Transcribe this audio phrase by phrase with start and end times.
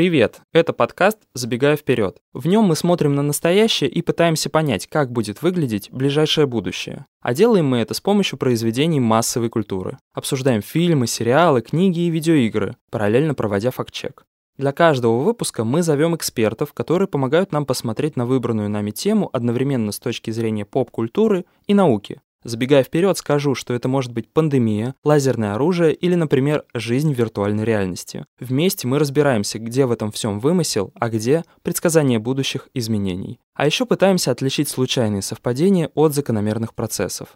[0.00, 0.40] Привет!
[0.54, 2.22] Это подкаст «Забегая вперед».
[2.32, 7.04] В нем мы смотрим на настоящее и пытаемся понять, как будет выглядеть ближайшее будущее.
[7.20, 9.98] А делаем мы это с помощью произведений массовой культуры.
[10.14, 14.24] Обсуждаем фильмы, сериалы, книги и видеоигры, параллельно проводя факт-чек.
[14.56, 19.92] Для каждого выпуска мы зовем экспертов, которые помогают нам посмотреть на выбранную нами тему одновременно
[19.92, 22.22] с точки зрения поп-культуры и науки.
[22.42, 27.64] Забегая вперед, скажу, что это может быть пандемия, лазерное оружие или, например, жизнь в виртуальной
[27.64, 28.24] реальности.
[28.38, 33.40] Вместе мы разбираемся, где в этом всем вымысел, а где предсказание будущих изменений.
[33.54, 37.28] А еще пытаемся отличить случайные совпадения от закономерных процессов.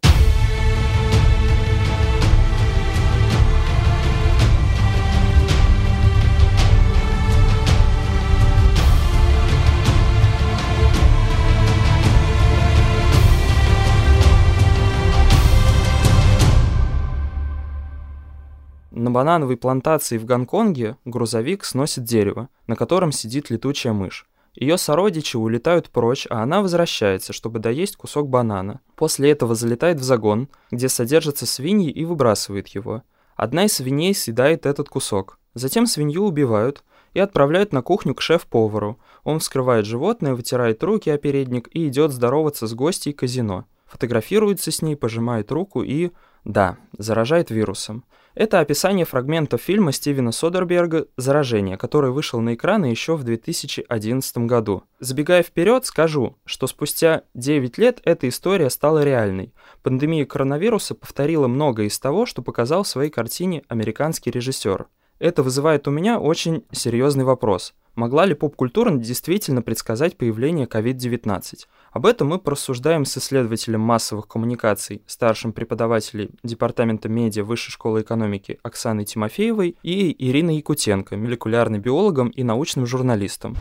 [19.05, 24.27] На банановой плантации в Гонконге грузовик сносит дерево, на котором сидит летучая мышь.
[24.55, 28.81] Ее сородичи улетают прочь, а она возвращается, чтобы доесть кусок банана.
[28.97, 33.03] После этого залетает в загон, где содержатся свиньи и выбрасывает его.
[33.37, 35.39] Одна из свиней съедает этот кусок.
[35.53, 36.83] Затем свинью убивают
[37.13, 38.99] и отправляют на кухню к шеф-повару.
[39.23, 43.67] Он вскрывает животное, вытирает руки о передник и идет здороваться с гостьей казино.
[43.85, 46.11] Фотографируется с ней, пожимает руку и,
[46.45, 48.05] да, заражает вирусом.
[48.35, 54.83] Это описание фрагмента фильма Стивена Содерберга «Заражение», который вышел на экраны еще в 2011 году.
[54.99, 59.55] Забегая вперед, скажу, что спустя 9 лет эта история стала реальной.
[59.83, 64.87] Пандемия коронавируса повторила многое из того, что показал в своей картине американский режиссер.
[65.21, 67.73] Это вызывает у меня очень серьезный вопрос.
[67.95, 71.67] Могла ли поп-культура действительно предсказать появление COVID-19?
[71.93, 78.59] Об этом мы порассуждаем с исследователем массовых коммуникаций, старшим преподавателем Департамента медиа Высшей школы экономики
[78.65, 83.57] Оксаной Тимофеевой и Ириной Якутенко, молекулярным биологом и научным журналистом.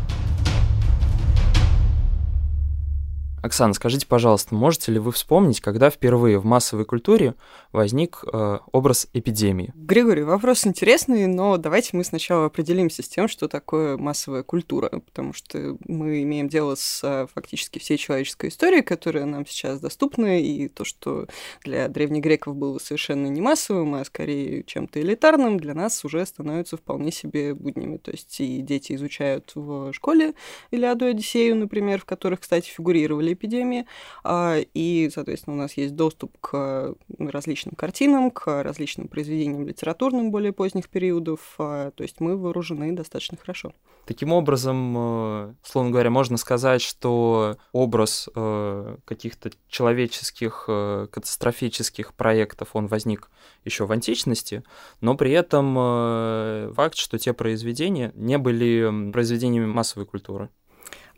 [3.44, 7.36] Оксана, скажите, пожалуйста, можете ли вы вспомнить, когда впервые в массовой культуре
[7.74, 9.74] возник э, образ эпидемии?
[9.76, 15.34] Григорий, вопрос интересный, но давайте мы сначала определимся с тем, что такое массовая культура, потому
[15.34, 20.70] что мы имеем дело с э, фактически всей человеческой историей, которая нам сейчас доступна, и
[20.70, 21.28] то, что
[21.66, 26.78] для древних греков было совершенно не массовым, а скорее чем-то элитарным, для нас уже становится
[26.78, 27.98] вполне себе буднями.
[27.98, 30.34] То есть и дети изучают в школе
[30.72, 33.86] Илиаду и Одиссею, например, в которых, кстати, фигурировали эпидемии,
[34.24, 40.54] а, и, соответственно, у нас есть доступ к различным картинам, к различным произведениям литературным более
[40.54, 43.74] поздних периодов, а, то есть мы вооружены достаточно хорошо.
[44.06, 52.70] Таким образом, э, словно говоря, можно сказать, что образ э, каких-то человеческих э, катастрофических проектов,
[52.74, 53.30] он возник
[53.64, 54.64] еще в античности,
[55.00, 60.50] но при этом факт, что те произведения не были произведениями массовой культуры.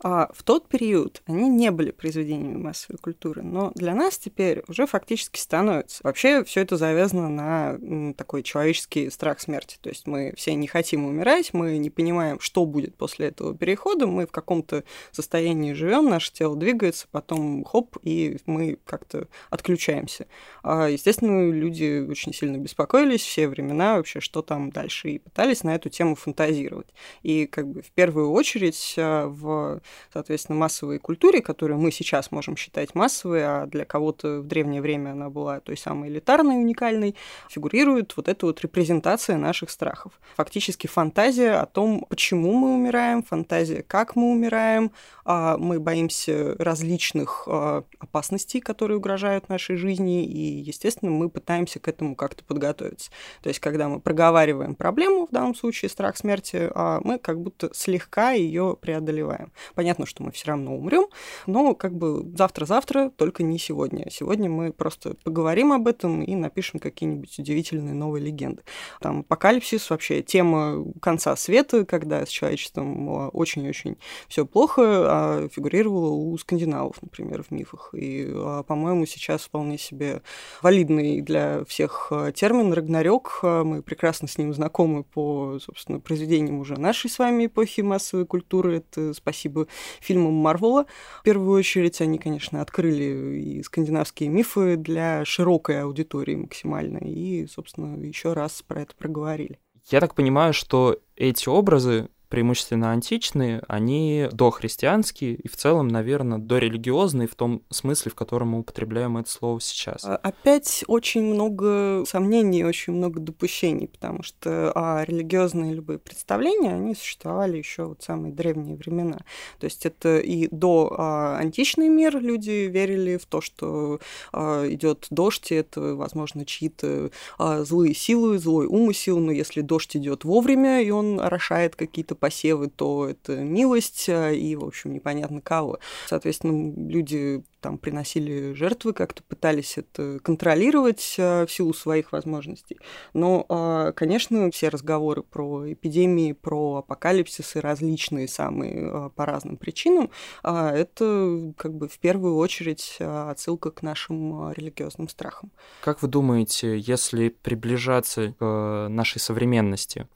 [0.02, 4.86] А в тот период они не были произведениями массовой культуры, но для нас теперь уже
[4.86, 6.00] фактически становятся.
[6.04, 9.78] Вообще все это завязано на такой человеческий страх смерти.
[9.80, 14.06] То есть мы все не хотим умирать, мы не понимаем, что будет после этого перехода,
[14.06, 20.26] мы в каком-то состоянии живем, наше тело двигается, потом хоп, и мы как-то отключаемся.
[20.62, 25.74] А, естественно, люди очень сильно беспокоились все времена вообще, что там дальше, и пытались на
[25.74, 26.88] эту тему фантазировать.
[27.22, 29.80] И как бы в первую очередь а, в
[30.12, 35.10] соответственно, массовой культуре, которую мы сейчас можем считать массовой, а для кого-то в древнее время
[35.10, 37.14] она была той самой элитарной, уникальной,
[37.48, 40.12] фигурирует вот эта вот репрезентация наших страхов.
[40.36, 44.92] Фактически фантазия о том, почему мы умираем, фантазия, как мы умираем,
[45.24, 51.88] а, мы боимся различных а, опасностей, которые угрожают нашей жизни, и, естественно, мы пытаемся к
[51.88, 53.10] этому как-то подготовиться.
[53.42, 57.70] То есть, когда мы проговариваем проблему, в данном случае страх смерти, а, мы как будто
[57.74, 59.52] слегка ее преодолеваем.
[59.76, 61.06] Понятно, что мы все равно умрем,
[61.46, 64.08] но как бы завтра-завтра, только не сегодня.
[64.10, 68.62] Сегодня мы просто поговорим об этом и напишем какие-нибудь удивительные новые легенды.
[69.02, 76.38] Там апокалипсис, вообще тема конца света, когда с человечеством очень-очень все плохо, а фигурировала у
[76.38, 77.90] скандинавов, например, в мифах.
[77.92, 80.22] И, а, по-моему, сейчас вполне себе
[80.62, 83.40] валидный для всех а, термин Рагнарёк.
[83.42, 88.78] Мы прекрасно с ним знакомы по, собственно, произведениям уже нашей с вами эпохи массовой культуры.
[88.78, 89.65] Это спасибо
[90.00, 90.86] фильмам Марвела.
[91.20, 96.98] В первую очередь они, конечно, открыли и скандинавские мифы для широкой аудитории максимально.
[96.98, 99.58] И, собственно, еще раз про это проговорили.
[99.88, 107.28] Я так понимаю, что эти образы преимущественно античные, они дохристианские и в целом, наверное, дорелигиозные
[107.28, 110.04] в том смысле, в котором мы употребляем это слово сейчас.
[110.04, 116.94] А, опять очень много сомнений, очень много допущений, потому что а, религиозные любые представления, они
[116.94, 119.20] существовали еще вот самые древние времена.
[119.60, 124.00] То есть это и до а, античный мир люди верили в то, что
[124.32, 129.96] а, идет дождь, и это, возможно, чьи-то а, злые силы, злой умысел, но если дождь
[129.96, 135.40] идет вовремя, и он орошает какие-то посевы, то это милость а, и, в общем, непонятно
[135.40, 135.78] кого.
[136.06, 142.78] Соответственно, люди там приносили жертвы, как-то пытались это контролировать а, в силу своих возможностей.
[143.12, 150.10] Но, а, конечно, все разговоры про эпидемии, про апокалипсисы различные самые а, по разным причинам,
[150.42, 155.50] это как бы в первую очередь отсылка к нашим религиозным страхам.
[155.80, 160.06] Как вы думаете, если приближаться к нашей современности,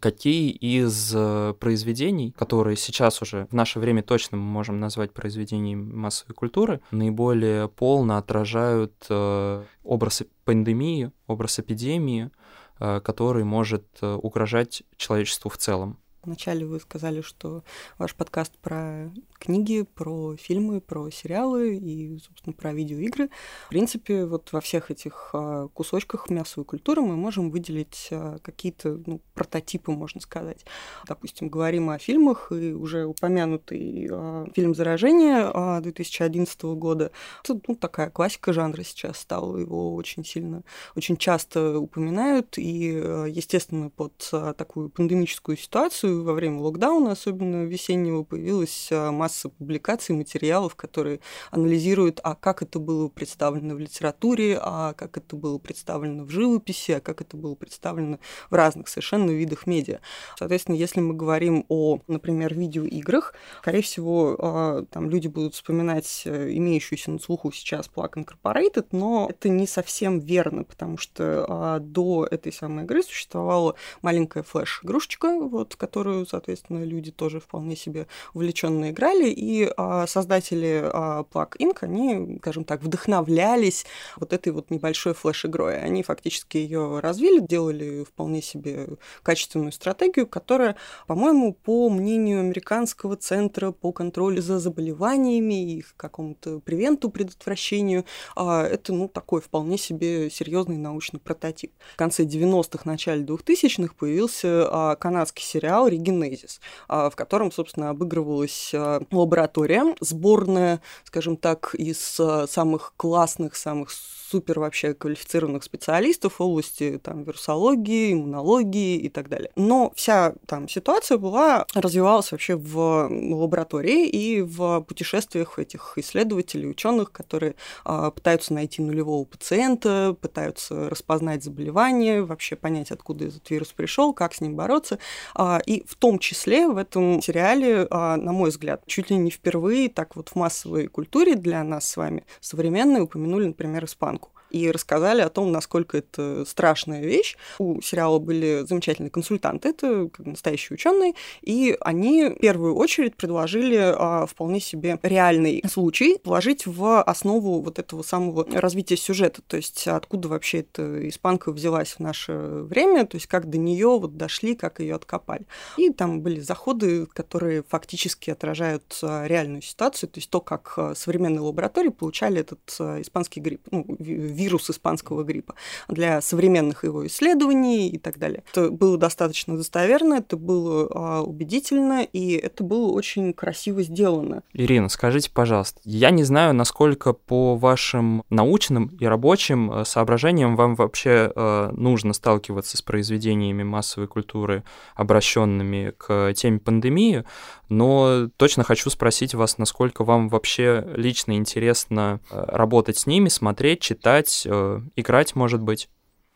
[0.00, 5.92] какие из э, произведений, которые сейчас уже в наше время точно мы можем назвать произведениями
[5.92, 12.30] массовой культуры, наиболее полно отражают э, образ пандемии, образ эпидемии,
[12.78, 15.98] э, который может угрожать человечеству в целом.
[16.26, 17.62] Вначале вы сказали, что
[17.98, 23.30] ваш подкаст про книги, про фильмы, про сериалы и, собственно, про видеоигры.
[23.66, 29.00] В принципе, вот во всех этих а, кусочках мясовой культуры мы можем выделить а, какие-то
[29.06, 30.66] ну, прототипы, можно сказать.
[31.06, 37.12] Допустим, говорим о фильмах, и уже упомянутый а, фильм «Заражение» 2011 года.
[37.44, 40.64] Это ну, такая классика жанра сейчас стала, его очень сильно,
[40.96, 42.86] очень часто упоминают, и,
[43.28, 44.16] естественно, под
[44.56, 51.20] такую пандемическую ситуацию во время локдауна, особенно весеннего, появилась а, масса публикаций, материалов, которые
[51.50, 56.92] анализируют, а как это было представлено в литературе, а как это было представлено в живописи,
[56.92, 58.18] а как это было представлено
[58.50, 60.00] в разных совершенно видах медиа.
[60.38, 66.52] Соответственно, если мы говорим о, например, видеоиграх, скорее всего, а, там люди будут вспоминать э,
[66.52, 72.26] имеющуюся на слуху сейчас Plug Incorporated, но это не совсем верно, потому что а, до
[72.30, 78.90] этой самой игры существовала маленькая флеш-игрушечка, вот, которая которую, соответственно, люди тоже вполне себе увлеченно
[78.90, 83.86] играли, и а, создатели а, Plug Inc., они, скажем так, вдохновлялись
[84.16, 85.80] вот этой вот небольшой флеш-игрой.
[85.80, 88.86] Они фактически ее развили, делали вполне себе
[89.24, 90.76] качественную стратегию, которая,
[91.08, 98.04] по-моему, по мнению американского центра по контролю за заболеваниями и их какому-то превенту, предотвращению,
[98.36, 101.72] а, это, ну, такой вполне себе серьезный научный прототип.
[101.94, 109.00] В конце 90-х, начале 2000-х появился а, канадский сериал Генезис, в котором, собственно, обыгрывалась а,
[109.10, 113.90] лаборатория, сборная, скажем так, из а, самых классных, самых
[114.30, 119.50] супер вообще квалифицированных специалистов в области там, вирусологии, иммунологии и так далее.
[119.56, 127.12] Но вся там ситуация была, развивалась вообще в лаборатории и в путешествиях этих исследователей, ученых,
[127.12, 127.54] которые
[127.84, 134.34] а, пытаются найти нулевого пациента, пытаются распознать заболевание, вообще понять, откуда этот вирус пришел, как
[134.34, 134.98] с ним бороться.
[135.34, 139.30] А, и в том числе в этом сериале, а, на мой взгляд, чуть ли не
[139.30, 144.70] впервые так вот в массовой культуре для нас с вами современной упомянули, например, испанку и
[144.70, 147.36] рассказали о том, насколько это страшная вещь.
[147.58, 154.26] У сериала были замечательные консультанты, это настоящие ученые, и они в первую очередь предложили а,
[154.26, 160.28] вполне себе реальный случай положить в основу вот этого самого развития сюжета, то есть откуда
[160.28, 164.80] вообще эта испанка взялась в наше время, то есть как до нее вот дошли, как
[164.80, 165.46] ее откопали.
[165.76, 170.94] И там были заходы, которые фактически отражают а, реальную ситуацию, то есть то, как а,
[170.94, 175.54] современные лаборатории получали этот а, испанский грипп, ну, вирус испанского гриппа,
[175.88, 178.42] для современных его исследований и так далее.
[178.50, 184.42] Это было достаточно достоверно, это было а, убедительно, и это было очень красиво сделано.
[184.52, 190.74] Ирина, скажите, пожалуйста, я не знаю, насколько по вашим научным и рабочим э, соображениям вам
[190.74, 197.24] вообще э, нужно сталкиваться с произведениями массовой культуры, обращенными к теме пандемии,
[197.68, 203.80] но точно хочу спросить вас, насколько вам вообще лично интересно э, работать с ними, смотреть,
[203.80, 205.88] читать, э, играть, может быть?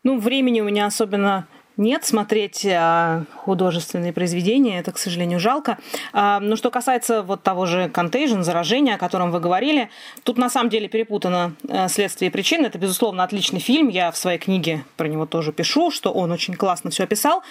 [0.03, 1.47] Ну, времени у меня особенно
[1.81, 5.79] нет смотреть а, художественные произведения, это, к сожалению, жалко.
[6.13, 9.91] А, но что касается вот того же Contagion, заражения, о котором вы говорили,
[10.23, 12.67] тут на самом деле перепутано а, следствие и причины.
[12.67, 13.89] Это, безусловно, отличный фильм.
[13.89, 17.43] Я в своей книге про него тоже пишу, что он очень классно все описал.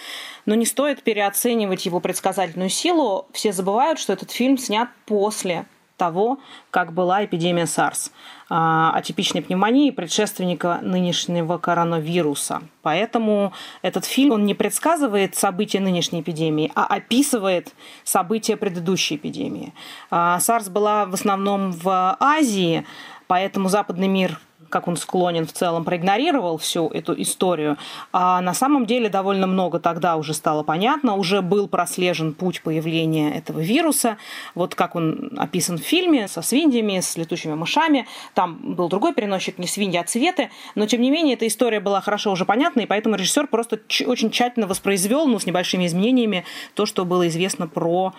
[0.46, 3.28] Но не стоит переоценивать его предсказательную силу.
[3.34, 5.66] Все забывают, что этот фильм снят после
[6.00, 6.40] того,
[6.72, 8.12] как была эпидемия SARS,
[8.50, 12.64] а, атипичной пневмонии, предшественника нынешнего коронавируса.
[12.82, 13.54] Поэтому
[13.84, 19.74] этот фильм он не предсказывает события нынешней эпидемии, а описывает события предыдущей эпидемии.
[20.10, 22.86] SARS была в основном в Азии,
[23.28, 24.40] поэтому западный мир
[24.70, 27.78] как он склонен в целом, проигнорировал всю эту историю.
[28.12, 33.38] А на самом деле довольно много тогда уже стало понятно, уже был прослежен путь появления
[33.38, 34.18] этого вируса.
[34.56, 38.08] Вот как он описан в фильме со свиньями, с летучими мышами.
[38.34, 40.50] Там был другой переносчик, не свиньи, а цветы.
[40.76, 44.32] Но, тем не менее, эта история была хорошо уже понятна, и поэтому режиссер просто очень
[44.32, 48.14] тщательно воспроизвел, ну, с небольшими изменениями, то, что было известно про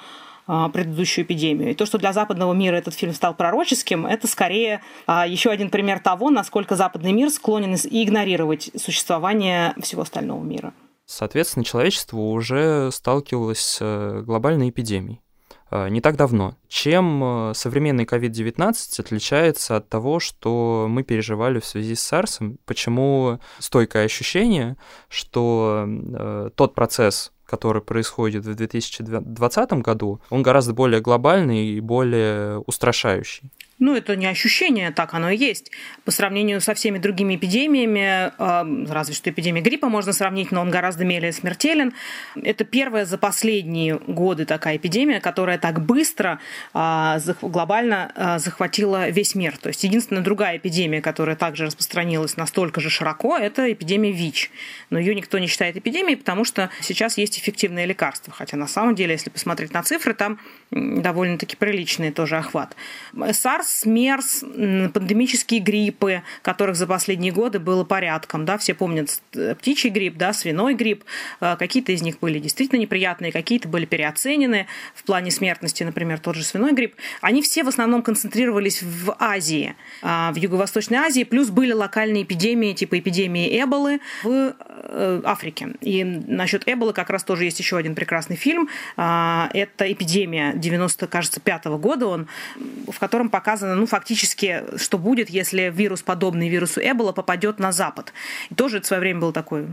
[0.72, 1.70] предыдущую эпидемию.
[1.70, 5.70] И то, что для западного мира этот фильм стал пророческим, это скорее а, еще один
[5.70, 10.72] пример того, насколько западный мир склонен игнорировать существование всего остального мира.
[11.06, 15.20] Соответственно, человечество уже сталкивалось с э, глобальной эпидемией
[15.70, 16.56] а, не так давно.
[16.68, 22.56] Чем э, современный COVID-19 отличается от того, что мы переживали в связи с SARS?
[22.64, 24.76] Почему стойкое ощущение,
[25.08, 32.58] что э, тот процесс, который происходит в 2020 году, он гораздо более глобальный и более
[32.60, 33.50] устрашающий.
[33.80, 35.70] Ну, это не ощущение, так оно и есть.
[36.04, 40.70] По сравнению со всеми другими эпидемиями, э, разве что эпидемия гриппа можно сравнить, но он
[40.70, 41.94] гораздо менее смертелен.
[42.36, 46.40] Это первая за последние годы такая эпидемия, которая так быстро
[46.74, 49.56] э, глобально э, захватила весь мир.
[49.56, 54.50] То есть единственная другая эпидемия, которая также распространилась настолько же широко, это эпидемия ВИЧ.
[54.90, 58.32] Но ее никто не считает эпидемией, потому что сейчас есть эффективные лекарства.
[58.32, 60.38] Хотя на самом деле, если посмотреть на цифры, там
[60.70, 62.76] довольно-таки приличный тоже охват.
[63.14, 64.44] SARS СМЕРС,
[64.92, 68.44] пандемические гриппы, которых за последние годы было порядком.
[68.44, 68.58] Да?
[68.58, 71.04] Все помнят э, птичий грипп, да, свиной грипп.
[71.40, 76.36] Э, какие-то из них были действительно неприятные, какие-то были переоценены в плане смертности, например, тот
[76.36, 76.94] же свиной грипп.
[77.20, 82.72] Они все в основном концентрировались в Азии, а, в Юго-Восточной Азии, плюс были локальные эпидемии,
[82.72, 85.74] типа эпидемии Эболы в э, Африке.
[85.80, 88.68] И насчет Эболы как раз тоже есть еще один прекрасный фильм.
[88.96, 92.26] А, это эпидемия 90, кажется, пятого года, он,
[92.88, 98.12] в котором показано, ну, фактически, что будет, если вирус, подобный вирусу Эбола, попадет на Запад.
[98.50, 99.64] И тоже это в свое время был такой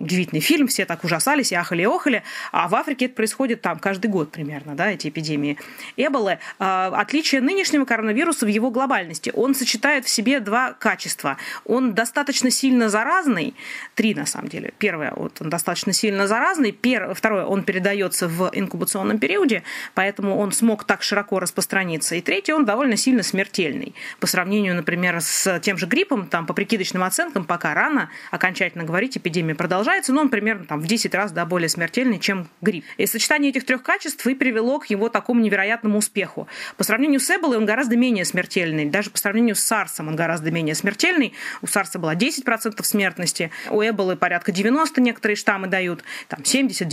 [0.00, 3.78] удивительный фильм, все так ужасались и ахали и охали, а в Африке это происходит там
[3.78, 5.56] каждый год примерно, да, эти эпидемии
[5.96, 6.40] Эболы.
[6.58, 9.30] А, отличие нынешнего коронавируса в его глобальности.
[9.36, 11.36] Он сочетает в себе два качества.
[11.64, 13.54] Он достаточно сильно заразный,
[13.94, 14.74] три на самом деле.
[14.78, 16.72] Первое, вот он достаточно сильно заразный.
[16.72, 17.03] Пер...
[17.12, 19.62] Второе, он передается в инкубационном периоде,
[19.94, 22.14] поэтому он смог так широко распространиться.
[22.14, 23.94] И третье, он довольно сильно смертельный.
[24.20, 29.16] По сравнению, например, с тем же гриппом, там по прикидочным оценкам пока рано окончательно говорить,
[29.16, 32.84] эпидемия продолжается, но он примерно там, в 10 раз да, более смертельный, чем грипп.
[32.96, 36.48] И сочетание этих трех качеств и привело к его такому невероятному успеху.
[36.76, 38.86] По сравнению с Эболой он гораздо менее смертельный.
[38.86, 41.34] Даже по сравнению с Сарсом он гораздо менее смертельный.
[41.62, 46.42] У Сарса была 10% смертности, у Эболы порядка 90 некоторые штаммы дают, там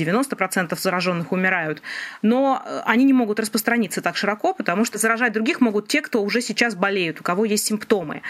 [0.01, 1.81] 70-90% зараженных умирают.
[2.21, 6.21] Но э, они не могут распространиться так широко, потому что заражать других могут те, кто
[6.21, 8.21] уже сейчас болеют, у кого есть симптомы.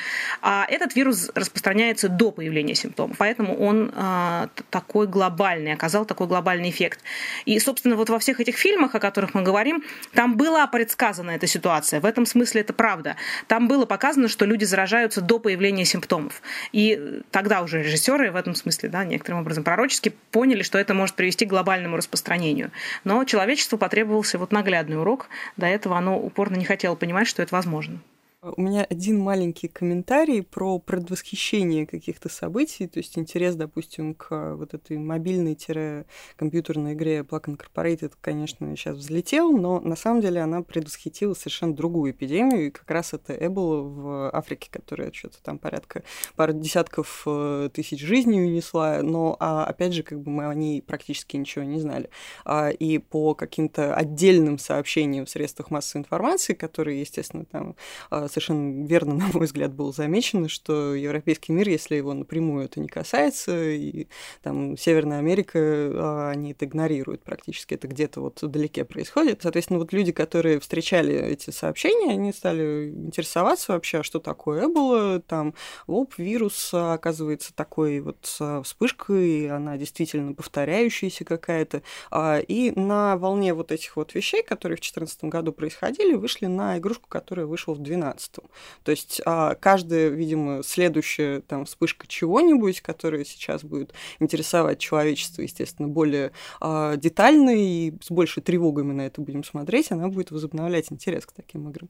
[0.42, 6.70] А этот вирус распространяется до появления симптомов, поэтому он а, такой глобальный, оказал такой глобальный
[6.70, 7.00] эффект.
[7.46, 11.48] И, собственно, вот во всех этих фильмах, о которых мы говорим, там была предсказана эта
[11.48, 12.00] ситуация.
[12.00, 13.16] В этом смысле это правда.
[13.48, 16.42] Там было показано, что люди заражаются до появления симптомов.
[16.72, 21.16] И тогда уже режиссеры в этом смысле, да, некоторым образом пророчески поняли, что это может
[21.16, 22.72] привести к глобальному распространению.
[23.04, 25.30] Но человечеству потребовался вот наглядный урок.
[25.58, 28.00] До этого оно упорно не хотело понимать, что это возможно.
[28.44, 34.74] У меня один маленький комментарий про предвосхищение каких-то событий, то есть интерес, допустим, к вот
[34.74, 41.76] этой мобильной-компьютерной игре Black Incorporated, конечно, сейчас взлетел, но на самом деле она предвосхитила совершенно
[41.76, 46.02] другую эпидемию, и как раз это Эбола в Африке, которая что-то там порядка
[46.36, 50.82] пару десятков э, тысяч жизней унесла, но, а, опять же, как бы мы о ней
[50.82, 52.10] практически ничего не знали.
[52.44, 57.76] А, и по каким-то отдельным сообщениям в средствах массовой информации, которые, естественно, там
[58.10, 62.80] а, совершенно верно, на мой взгляд, было замечено, что европейский мир, если его напрямую это
[62.80, 64.08] не касается, и
[64.42, 69.42] там Северная Америка, а, они это игнорируют практически, это где-то вот вдалеке происходит.
[69.42, 75.20] Соответственно, вот люди, которые встречали эти сообщения, они стали интересоваться вообще, а что такое Эбола,
[75.20, 75.54] там,
[75.88, 78.26] оп, вирус, оказывается, такой вот
[78.64, 81.82] вспышкой, она действительно повторяющаяся какая-то.
[82.10, 86.78] А, и на волне вот этих вот вещей, которые в 2014 году происходили, вышли на
[86.78, 88.50] игрушку, которая вышла в 2012 17-м.
[88.84, 95.88] То есть а, каждая, видимо, следующая там вспышка чего-нибудь, которая сейчас будет интересовать человечество, естественно,
[95.88, 100.92] более а, детально и с большей тревогой мы на это будем смотреть, она будет возобновлять
[100.92, 101.90] интерес к таким играм.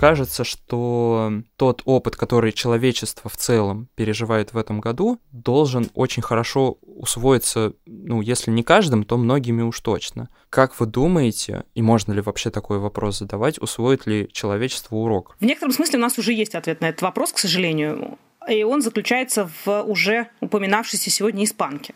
[0.00, 6.78] Кажется, что тот опыт, который человечество в целом переживает в этом году, должен очень хорошо
[6.80, 10.30] усвоиться, ну, если не каждым, то многими уж точно.
[10.48, 15.36] Как вы думаете, и можно ли вообще такой вопрос задавать, усвоит ли человечество урок?
[15.38, 18.16] В некотором смысле у нас уже есть ответ на этот вопрос, к сожалению,
[18.48, 21.92] и он заключается в уже упоминавшейся сегодня испанке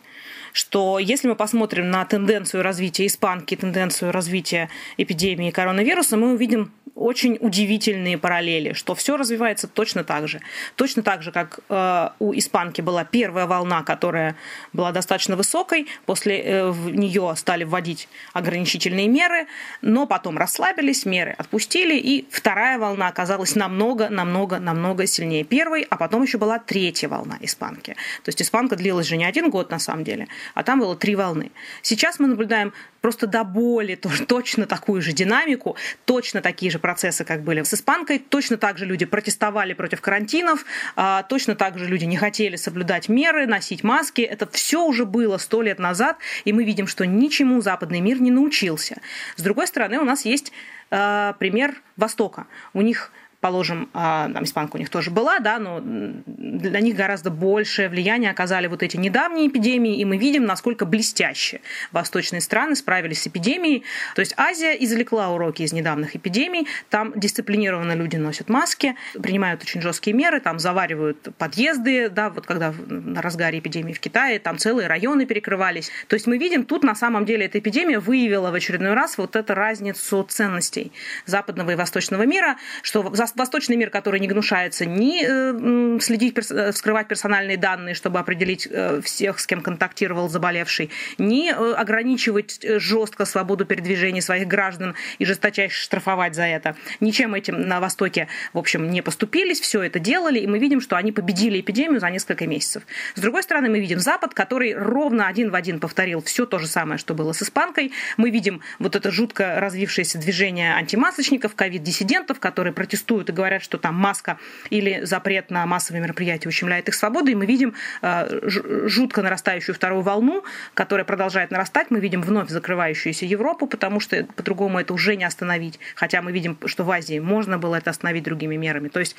[0.53, 7.37] что если мы посмотрим на тенденцию развития испанки, тенденцию развития эпидемии коронавируса, мы увидим очень
[7.41, 10.41] удивительные параллели, что все развивается точно так же.
[10.75, 14.35] Точно так же, как э, у испанки была первая волна, которая
[14.71, 19.47] была достаточно высокой, после э, в нее стали вводить ограничительные меры,
[19.81, 25.97] но потом расслабились, меры отпустили, и вторая волна оказалась намного, намного, намного сильнее первой, а
[25.97, 27.95] потом еще была третья волна испанки.
[28.23, 31.17] То есть испанка длилась же не один год на самом деле, а там было три
[31.17, 31.51] волны.
[31.81, 32.71] Сейчас мы наблюдаем
[33.01, 33.95] просто до боли
[34.27, 35.75] точно такую же динамику,
[36.05, 38.19] точно такие же процессы, как были с испанкой.
[38.19, 40.63] Точно так же люди протестовали против карантинов,
[40.95, 44.21] а, точно так же люди не хотели соблюдать меры, носить маски.
[44.21, 48.29] Это все уже было сто лет назад, и мы видим, что ничему западный мир не
[48.29, 48.97] научился.
[49.35, 50.51] С другой стороны, у нас есть
[50.91, 52.45] а, пример Востока.
[52.75, 53.11] У них
[53.45, 58.31] положим, а, там испанка у них тоже была, да, но для них гораздо большее влияние
[58.31, 61.61] оказали вот эти недавние эпидемии, и мы видим, насколько блестяще
[61.91, 63.83] восточные страны справились с эпидемией.
[64.15, 69.79] То есть Азия извлекла уроки из недавних эпидемий, там дисциплинированно люди носят маски, принимают очень
[69.79, 74.87] жесткие меры, там заваривают подъезды, да, вот когда на разгаре эпидемии в Китае, там целые
[74.87, 75.91] районы перекрывались.
[76.07, 79.35] То есть мы видим, тут на самом деле эта эпидемия выявила в очередной раз вот
[79.35, 80.91] эту разницу ценностей
[81.27, 83.03] западного и восточного мира, что
[83.35, 89.01] восточный мир, который не гнушается ни э, следить, э, вскрывать персональные данные, чтобы определить э,
[89.03, 96.35] всех, с кем контактировал заболевший, ни ограничивать жестко свободу передвижения своих граждан и жесточайше штрафовать
[96.35, 96.75] за это.
[96.99, 100.95] Ничем этим на Востоке, в общем, не поступились, все это делали, и мы видим, что
[100.95, 102.83] они победили эпидемию за несколько месяцев.
[103.15, 106.67] С другой стороны, мы видим Запад, который ровно один в один повторил все то же
[106.67, 107.91] самое, что было с испанкой.
[108.17, 113.95] Мы видим вот это жутко развившееся движение антимасочников, ковид-диссидентов, которые протестуют и говорят, что там
[113.95, 114.37] маска
[114.69, 118.49] или запрет на массовые мероприятия ущемляет их свободу, и мы видим э,
[118.87, 121.91] жутко нарастающую вторую волну, которая продолжает нарастать.
[121.91, 125.79] Мы видим вновь закрывающуюся Европу, потому что по-другому это уже не остановить.
[125.95, 128.89] Хотя мы видим, что в Азии можно было это остановить другими мерами.
[128.89, 129.15] То есть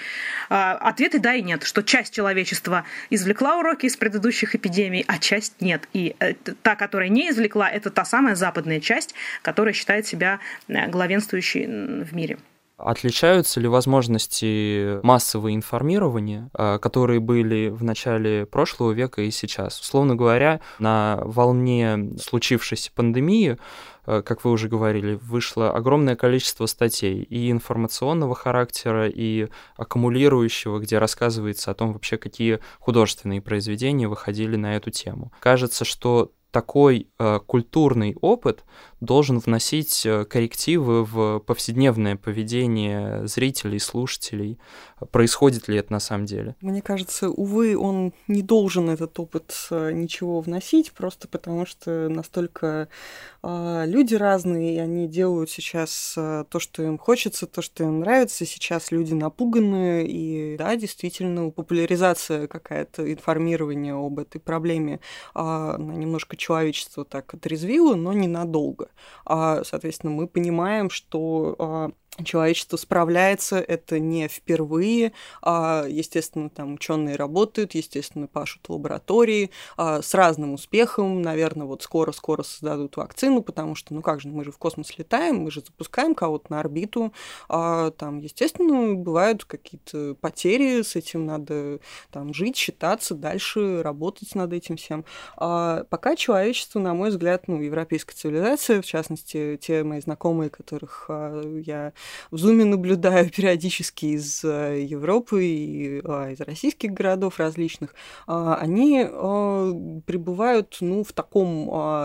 [0.50, 5.60] э, ответы да и нет, что часть человечества извлекла уроки из предыдущих эпидемий, а часть
[5.60, 5.88] нет.
[5.92, 11.66] И э, та, которая не извлекла, это та самая западная часть, которая считает себя главенствующей
[12.04, 12.38] в мире.
[12.76, 19.80] Отличаются ли возможности массового информирования, а, которые были в начале прошлого века и сейчас?
[19.80, 23.56] Условно говоря, на волне случившейся пандемии
[24.06, 30.98] а, как вы уже говорили, вышло огромное количество статей и информационного характера, и аккумулирующего, где
[30.98, 35.32] рассказывается о том вообще, какие художественные произведения выходили на эту тему.
[35.40, 38.64] Кажется, что такой э, культурный опыт
[39.00, 44.58] должен вносить э, коррективы в повседневное поведение зрителей, слушателей.
[45.10, 46.56] Происходит ли это на самом деле?
[46.62, 52.88] Мне кажется, увы, он не должен этот опыт э, ничего вносить, просто потому что настолько
[53.42, 58.00] э, люди разные, и они делают сейчас э, то, что им хочется, то, что им
[58.00, 58.46] нравится.
[58.46, 64.98] Сейчас люди напуганы, и да, действительно, популяризация какая-то, информирование об этой проблеме, э,
[65.34, 68.88] она немножко человечество так отрезвило, но ненадолго.
[69.26, 71.90] А, соответственно, мы понимаем, что а,
[72.24, 75.12] человечество справляется, это не впервые.
[75.42, 81.22] А, естественно, там ученые работают, естественно, пашут лаборатории а, с разным успехом.
[81.22, 85.36] Наверное, вот скоро-скоро создадут вакцину, потому что, ну как же, мы же в космос летаем,
[85.36, 87.12] мы же запускаем кого-то на орбиту.
[87.48, 94.52] А, там, естественно, бывают какие-то потери, с этим надо там жить, считаться, дальше работать над
[94.52, 95.04] этим всем.
[95.36, 101.92] Пока человечество, на мой взгляд, ну, европейская цивилизация, в частности, те мои знакомые, которых я
[102.30, 107.94] в Зуме наблюдаю периодически из э, Европы и а, из российских городов различных,
[108.26, 109.72] а, они а,
[110.06, 111.46] пребывают ну, в таком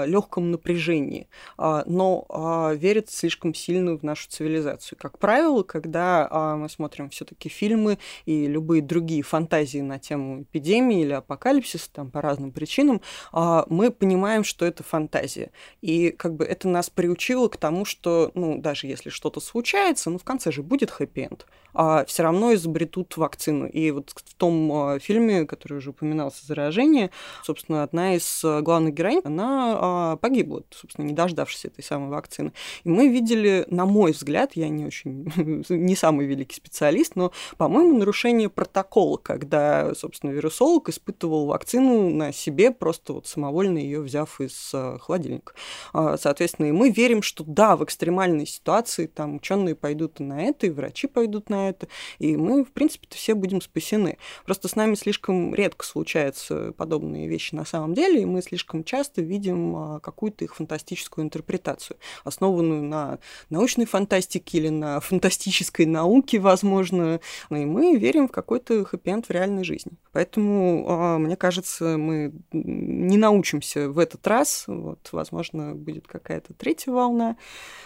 [0.06, 4.98] легком напряжении, но верят слишком сильно в нашу цивилизацию.
[5.00, 11.14] Как правило, когда мы смотрим все-таки фильмы и любые другие фантазии на тему эпидемии или
[11.14, 15.52] апокалипсиса, там по разным причинам, мы понимаем, что это фантазия.
[15.82, 20.18] И как бы это нас приучило к тому, что, ну, даже если что-то случается, ну,
[20.18, 23.68] в конце же будет хэппи-энд, а все равно изобретут вакцину.
[23.68, 27.12] И вот в том а, фильме, который уже упоминался, «Заражение»,
[27.44, 32.54] собственно, одна из а, главных героинь, она а, погибла, собственно, не дождавшись этой самой вакцины.
[32.84, 35.32] И мы видели, на мой взгляд, я не очень,
[35.70, 42.72] не самый великий специалист, но, по-моему, нарушение протокола, когда, собственно, вирусолог испытывал вакцину на себе,
[42.72, 45.54] просто вот самовольно ее взяв из холодильника.
[45.94, 50.70] Соответственно, и мы верим, что да, в экстремальной ситуации там ученые пойдут на это, и
[50.70, 51.88] врачи пойдут на это,
[52.20, 54.18] и мы, в принципе все будем спасены.
[54.46, 59.22] Просто с нами слишком редко случаются подобные вещи на самом деле, и мы слишком часто
[59.22, 67.20] видим а, какую-то их фантастическую интерпретацию, основанную на научной фантастике или на фантастической науке, возможно,
[67.50, 69.92] и мы верим в какой-то хэппи в реальной жизни.
[70.14, 76.92] Поэтому, а, мне кажется, мы не научимся в этот раз, вот, возможно, будет какая-то третья
[76.92, 77.36] волна,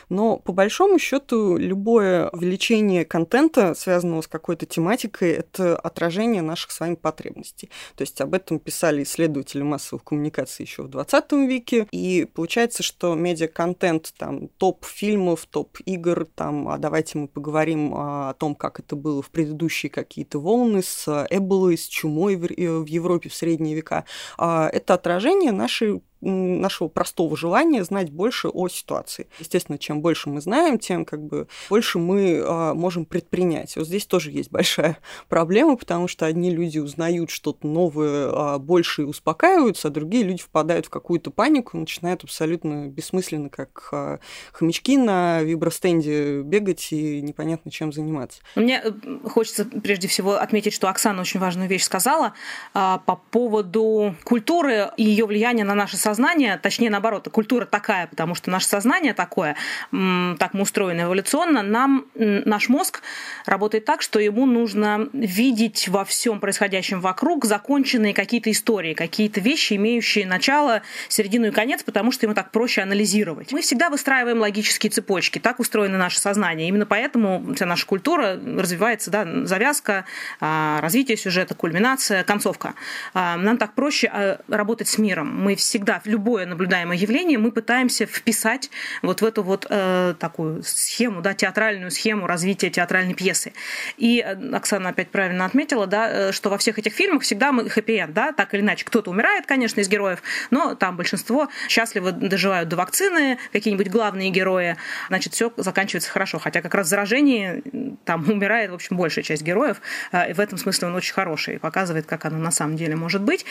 [0.10, 6.80] но по большому счету любое увеличение контента, связанного с какой-то тематикой, это отражение наших с
[6.80, 7.70] вами потребностей.
[7.96, 13.14] То есть об этом писали исследователи массовых коммуникаций еще в 20 веке, и получается, что
[13.14, 18.96] медиа-контент, там, топ фильмов, топ игр, там, а давайте мы поговорим о том, как это
[18.96, 24.06] было в предыдущие какие-то волны с Эболой, с чумой в Европе в средние века,
[24.40, 29.28] а это отражение нашей нашего простого желания знать больше о ситуации.
[29.40, 33.76] Естественно, чем больше мы знаем, тем как бы больше мы а, можем предпринять.
[33.76, 34.98] Вот здесь тоже есть большая
[35.30, 40.42] проблема, потому что одни люди узнают что-то новое а, больше и успокаиваются, а другие люди
[40.42, 44.20] впадают в какую-то панику, начинают абсолютно бессмысленно, как а,
[44.52, 48.42] хомячки на вибростенде бегать и непонятно чем заниматься.
[48.56, 48.84] Мне
[49.26, 52.34] хочется прежде всего отметить, что Оксана очень важную вещь сказала
[52.74, 58.36] а, по поводу культуры и ее влияния на наше сознание точнее наоборот, культура такая, потому
[58.36, 59.56] что наше сознание такое,
[59.92, 63.02] так мы устроены эволюционно, нам наш мозг
[63.48, 69.74] работает так, что ему нужно видеть во всем происходящем вокруг законченные какие-то истории, какие-то вещи,
[69.74, 73.52] имеющие начало, середину и конец, потому что ему так проще анализировать.
[73.52, 76.68] Мы всегда выстраиваем логические цепочки, так устроено наше сознание.
[76.68, 80.06] Именно поэтому вся наша культура развивается, да, завязка,
[80.40, 82.76] а, развитие сюжета, кульминация, концовка.
[83.14, 85.36] А, нам так проще а, работать с миром.
[85.44, 88.70] Мы всегда любое наблюдаемое явление мы пытаемся вписать
[89.02, 93.54] вот в эту вот э, такую схему, да, театральную схему развития театральной пьесы.
[93.98, 97.70] И э, Оксана опять правильно отметила, да, э, что во всех этих фильмах всегда мы
[97.70, 98.86] хэппи да, так или иначе.
[98.86, 104.78] Кто-то умирает, конечно, из героев, но там большинство счастливо доживают до вакцины, какие-нибудь главные герои,
[105.08, 106.40] значит, все заканчивается хорошо.
[106.40, 107.64] Хотя как раз в заражении
[108.04, 109.82] там умирает, в общем, большая часть героев,
[110.12, 113.22] э, и в этом смысле он очень хороший, показывает, как оно на самом деле может
[113.22, 113.46] быть.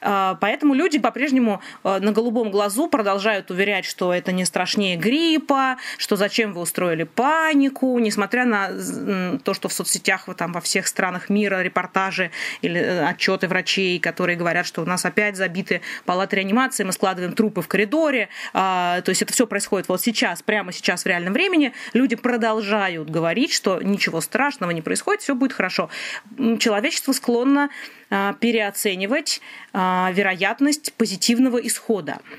[0.00, 1.60] Поэтому люди по-прежнему
[1.98, 7.98] на голубом глазу продолжают уверять, что это не страшнее гриппа, что зачем вы устроили панику,
[7.98, 12.30] несмотря на то, что в соцсетях там, во всех странах мира репортажи
[12.62, 17.32] или э, отчеты врачей, которые говорят, что у нас опять забиты палаты реанимации, мы складываем
[17.32, 18.28] трупы в коридоре.
[18.52, 21.72] А, то есть это все происходит вот сейчас, прямо сейчас в реальном времени.
[21.92, 25.88] Люди продолжают говорить, что ничего страшного не происходит, все будет хорошо.
[26.58, 27.70] Человечество склонно
[28.12, 29.40] а, переоценивать
[29.72, 31.79] а, вероятность позитивного исхода.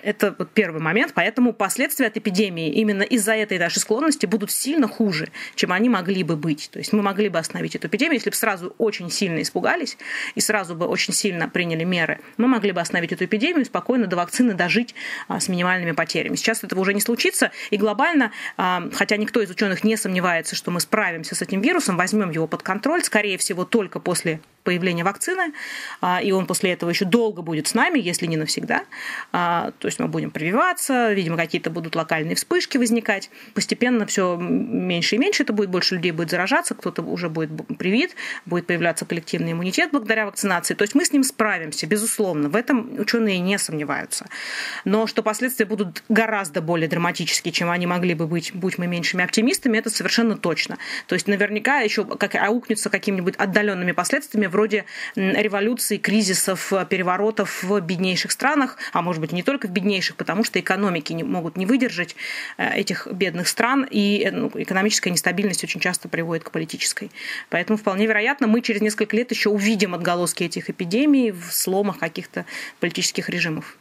[0.03, 1.13] Это вот первый момент.
[1.13, 6.23] Поэтому последствия от эпидемии именно из-за этой нашей склонности будут сильно хуже, чем они могли
[6.23, 6.69] бы быть.
[6.71, 9.97] То есть мы могли бы остановить эту эпидемию, если бы сразу очень сильно испугались
[10.35, 12.19] и сразу бы очень сильно приняли меры.
[12.37, 14.95] Мы могли бы остановить эту эпидемию спокойно до вакцины дожить
[15.27, 16.35] а, с минимальными потерями.
[16.35, 17.51] Сейчас этого уже не случится.
[17.69, 22.29] И глобально, хотя никто из ученых не сомневается, что мы справимся с этим вирусом, возьмем
[22.31, 25.53] его под контроль, скорее всего, только после появления вакцины,
[26.01, 28.83] а, и он после этого еще долго будет с нами, если не навсегда.
[29.31, 33.29] А, то есть мы будем прививаться, видимо, какие-то будут локальные вспышки возникать.
[33.53, 38.15] Постепенно все меньше и меньше это будет, больше людей будет заражаться, кто-то уже будет привит,
[38.45, 40.73] будет появляться коллективный иммунитет благодаря вакцинации.
[40.73, 42.49] То есть мы с ним справимся, безусловно.
[42.49, 44.27] В этом ученые не сомневаются.
[44.85, 49.23] Но что последствия будут гораздо более драматические, чем они могли бы быть, будь мы меньшими
[49.23, 50.77] оптимистами, это совершенно точно.
[51.07, 58.31] То есть наверняка еще как аукнется какими-нибудь отдаленными последствиями вроде революции, кризисов, переворотов в беднейших
[58.31, 62.15] странах, а может быть не только в беднейших, потому что экономики не могут не выдержать
[62.57, 67.11] э, этих бедных стран, и э, ну, экономическая нестабильность очень часто приводит к политической.
[67.49, 72.45] Поэтому вполне вероятно, мы через несколько лет еще увидим отголоски этих эпидемий в сломах каких-то
[72.79, 73.77] политических режимов.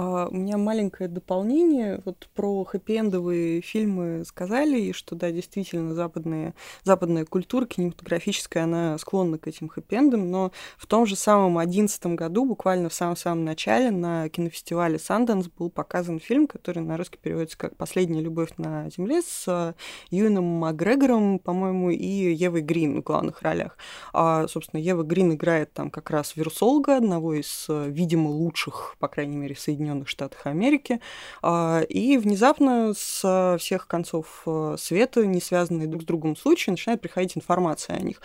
[0.00, 2.00] А, у меня маленькое дополнение.
[2.04, 9.38] Вот про хэппи-эндовые фильмы сказали, и что, да, действительно, западная, западная культура кинематографическая, она склонна
[9.38, 14.28] к этим хэппи-эндам, но в том же самом одиннадцатом году, буквально в самом-самом начале, на
[14.28, 19.74] кинофестивале Санденс был показан фильм, который на русский переводится как «Последняя любовь на земле» с
[20.10, 23.76] Юином Макгрегором, по-моему, и Евой Грин в главных ролях.
[24.12, 29.36] А, собственно, Ева Грин играет там как раз вирусолога, одного из, видимо, лучших, по крайней
[29.36, 31.00] мере, Соединенных Соединенных Штатах Америки.
[31.42, 37.00] А, и внезапно с всех концов э, света, не связанные друг с другом случаи, начинает
[37.00, 38.20] приходить информация о них.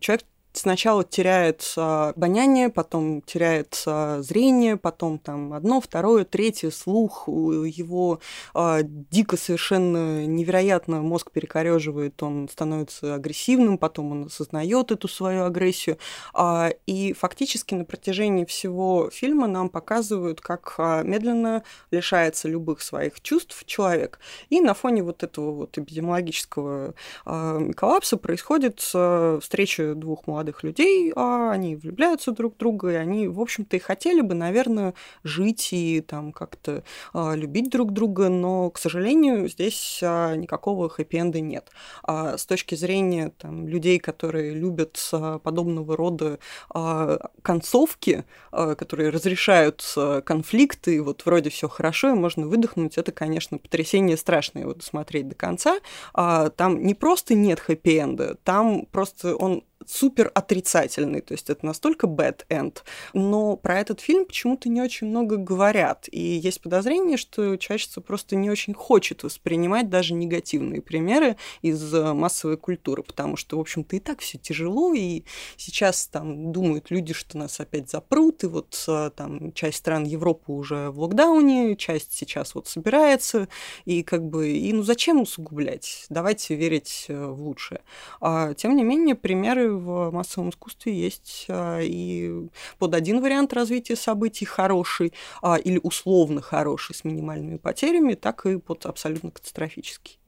[0.00, 0.24] Человек
[0.54, 3.82] сначала теряет обоняние, потом теряет
[4.20, 8.20] зрение, потом там одно, второе, третье, слух, его
[8.52, 15.98] а, дико совершенно невероятно мозг перекореживает, он становится агрессивным, потом он осознает эту свою агрессию.
[16.32, 23.20] А, и фактически на протяжении всего фильма нам показывают, как а, медленно лишается любых своих
[23.20, 24.18] чувств человек.
[24.48, 31.52] И на фоне вот этого вот эпидемиологического коллапса происходит встреча двух молодых молодых людей, а
[31.52, 36.02] они влюбляются друг в друга, и они, в общем-то, и хотели бы, наверное, жить и
[36.02, 41.70] там как-то а, любить друг друга, но, к сожалению, здесь а, никакого хэппи-энда нет.
[42.02, 46.38] А с точки зрения там, людей, которые любят а, подобного рода
[46.70, 49.82] а, концовки, а, которые разрешают
[50.24, 55.28] конфликты, и вот вроде все хорошо, и можно выдохнуть, это, конечно, потрясение страшное вот смотреть
[55.28, 55.78] до конца.
[56.12, 62.06] А, там не просто нет хэппи-энда, там просто он супер отрицательный, то есть это настолько
[62.06, 62.78] bad end.
[63.12, 68.36] Но про этот фильм почему-то не очень много говорят, и есть подозрение, что человечество просто
[68.36, 73.96] не очень хочет воспринимать даже негативные примеры из э, массовой культуры, потому что, в общем-то,
[73.96, 75.22] и так все тяжело, и
[75.56, 80.52] сейчас там думают люди, что нас опять запрут, и вот э, там часть стран Европы
[80.52, 83.48] уже в локдауне, часть сейчас вот собирается,
[83.84, 86.06] и как бы, и ну зачем усугублять?
[86.08, 87.80] Давайте верить э, в лучшее.
[88.20, 93.96] А, тем не менее, примеры в массовом искусстве есть а, и под один вариант развития
[93.96, 100.18] событий хороший а, или условно хороший с минимальными потерями, так и под абсолютно катастрофический.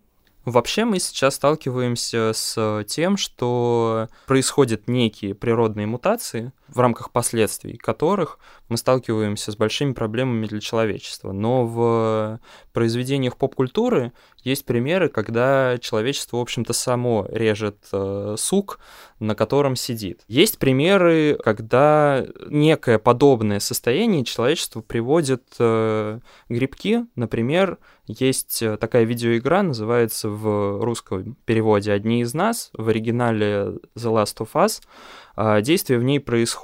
[0.44, 8.38] Вообще мы сейчас сталкиваемся с тем, что происходят некие природные мутации, в рамках последствий которых
[8.68, 11.32] мы сталкиваемся с большими проблемами для человечества.
[11.32, 12.40] Но в
[12.72, 18.80] произведениях поп-культуры есть примеры, когда человечество, в общем-то, само режет э, сук,
[19.18, 20.22] на котором сидит.
[20.28, 27.06] Есть примеры, когда некое подобное состояние человечество приводит э, грибки.
[27.14, 34.12] Например, есть э, такая видеоигра, называется в русском переводе «Одни из нас», в оригинале «The
[34.12, 34.80] Last of Us»,
[35.34, 36.55] а действие в ней происходит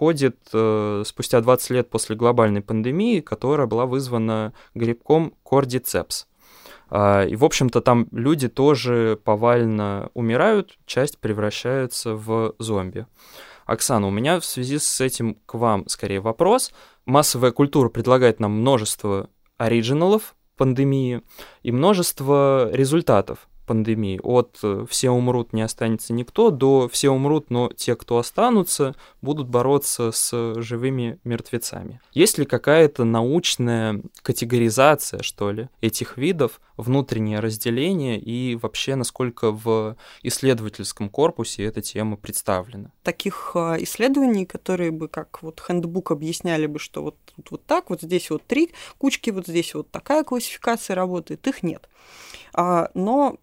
[0.52, 6.26] э, спустя 20 лет после глобальной пандемии, которая была вызвана грибком кордицепс.
[6.90, 13.06] А, и, в общем-то, там люди тоже повально умирают, часть превращается в зомби.
[13.64, 16.72] Оксана, у меня в связи с этим к вам скорее вопрос.
[17.06, 21.22] Массовая культура предлагает нам множество оригиналов пандемии
[21.62, 24.20] и множество результатов пандемии.
[24.22, 29.48] От э, «все умрут, не останется никто» до «все умрут, но те, кто останутся, будут
[29.48, 32.00] бороться с живыми мертвецами».
[32.12, 39.96] Есть ли какая-то научная категоризация, что ли, этих видов, внутреннее разделение и вообще насколько в
[40.22, 42.90] исследовательском корпусе эта тема представлена?
[43.02, 47.16] Таких а, исследований, которые бы как вот хендбук объясняли бы, что вот,
[47.50, 51.88] вот так, вот здесь вот три кучки, вот здесь вот такая классификация работает, их нет.
[52.54, 53.36] А, но,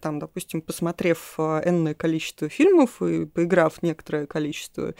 [0.00, 4.94] там, допустим, посмотрев а, энное количество фильмов и поиграв некоторое количество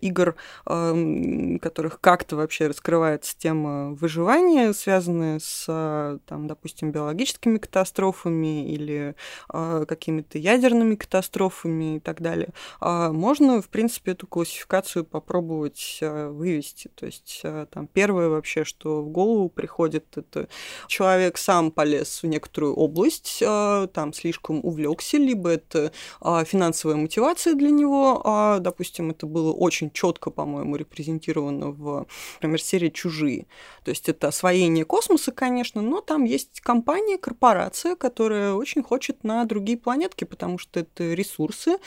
[0.00, 9.14] игр, которых как-то вообще раскрывается тема выживания, связанная с, там, допустим, биологическими катастрофами или
[9.48, 12.50] какими-то ядерными катастрофами и так далее,
[12.80, 16.88] можно, в принципе, эту классификацию попробовать вывести.
[16.94, 20.48] То есть там первое вообще, что в голову приходит, это
[20.86, 23.42] человек сам полез в некоторую область,
[23.82, 28.22] а, там слишком увлекся, либо это а, финансовая мотивация для него.
[28.24, 33.46] А, допустим, это было очень четко, по-моему, репрезентировано в, например, серии «Чужие».
[33.84, 39.44] То есть это освоение космоса, конечно, но там есть компания, корпорация, которая очень хочет на
[39.44, 41.78] другие планетки, потому что это ресурсы,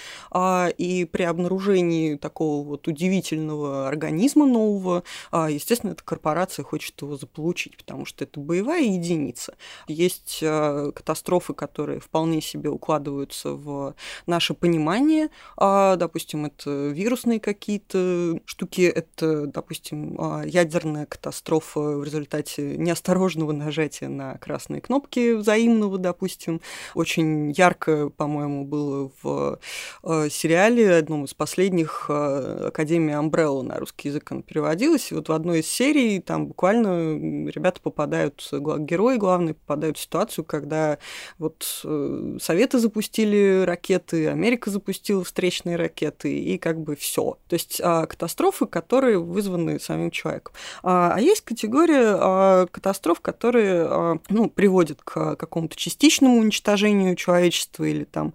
[0.78, 8.06] и при обнаружении такого вот удивительного организма нового, естественно, эта корпорация хочет его заполучить, потому
[8.06, 9.56] что это боевая единица.
[9.88, 15.30] Есть э, катастрофы, которые вполне себе укладываются в наше понимание.
[15.58, 24.10] А, допустим, это вирусные какие-то штуки, это, допустим, а, ядерная катастрофа в результате неосторожного нажатия
[24.10, 26.62] на красные кнопки взаимного, допустим.
[26.96, 29.60] Очень ярко, по-моему, было в
[30.04, 35.12] э, сериале, одном из последних, э, Академия Umbrella на русский язык она переводилась.
[35.12, 40.46] И вот в одной из серий там буквально ребята попадают, герои главные попадают в ситуацию,
[40.46, 40.98] когда
[41.38, 47.38] вот Советы запустили ракеты, Америка запустила встречные ракеты, и как бы все.
[47.48, 50.54] То есть а, катастрофы, которые вызваны самим человеком.
[50.84, 58.04] А, а есть категория а, катастроф, которые ну, приводят к какому-то частичному уничтожению человечества или
[58.04, 58.34] там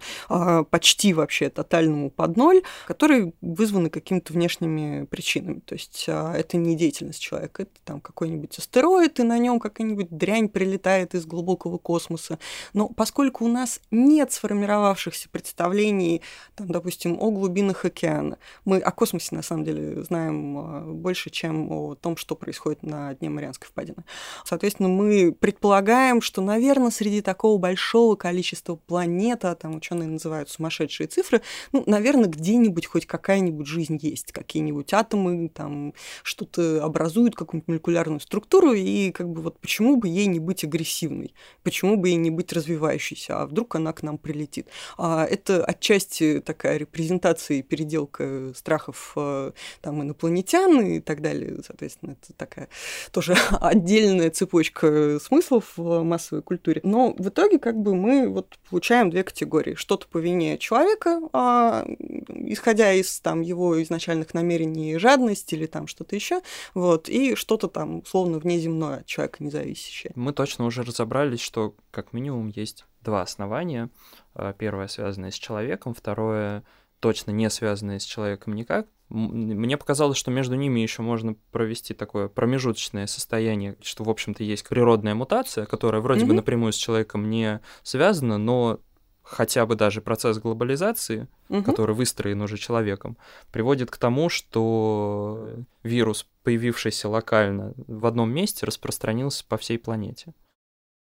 [0.71, 5.61] почти вообще тотальному под ноль, которые вызваны какими-то внешними причинами.
[5.61, 10.49] То есть это не деятельность человека, это там какой-нибудь астероид, и на нем какая-нибудь дрянь
[10.49, 12.39] прилетает из глубокого космоса.
[12.73, 16.23] Но поскольку у нас нет сформировавшихся представлений,
[16.55, 21.71] там, допустим, о глубинах океана, мы о космосе на самом деле знаем а, больше, чем
[21.71, 24.05] о том, что происходит на дне Марианской впадины.
[24.45, 31.07] Соответственно, мы предполагаем, что, наверное, среди такого большого количества планет, а там ученые называют сумасшедшие
[31.07, 38.21] цифры, ну, наверное, где-нибудь хоть какая-нибудь жизнь есть, какие-нибудь атомы там что-то образуют, какую-нибудь молекулярную
[38.21, 42.31] структуру, и как бы вот почему бы ей не быть агрессивной, почему бы ей не
[42.31, 44.69] быть развивающейся, а вдруг она к нам прилетит.
[44.97, 52.17] А это отчасти такая репрезентация и переделка страхов э, там инопланетян и так далее, соответственно,
[52.21, 52.69] это такая
[53.13, 56.81] тоже отдельная цепочка смыслов в массовой культуре.
[56.85, 59.75] Но в итоге как бы мы вот получаем две категории.
[59.75, 61.85] Что-то по вине человека, а,
[62.29, 66.41] исходя из там его изначальных намерений жадность или там что-то еще,
[66.75, 70.13] вот, и что-то там условно внеземное от человека независящее.
[70.15, 73.89] Мы точно уже разобрались, что как минимум есть два основания.
[74.35, 76.63] А, первое связанное с человеком, второе
[77.01, 78.87] точно не связанное с человеком никак.
[79.09, 84.69] Мне показалось, что между ними еще можно провести такое промежуточное состояние, что, в общем-то, есть
[84.69, 86.29] природная мутация, которая вроде mm-hmm.
[86.29, 88.81] бы напрямую с человеком не связана, но
[89.23, 91.63] хотя бы даже процесс глобализации, угу.
[91.63, 93.19] который выстроен уже человеком,
[93.53, 95.51] приводит к тому, что
[95.83, 100.33] вирус, появившийся локально в одном месте, распространился по всей планете.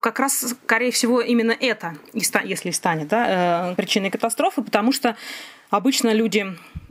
[0.04, 5.16] Как раз, скорее всего, именно это, если станет да, э, причиной катастрофы, потому что
[5.70, 6.44] обычно люди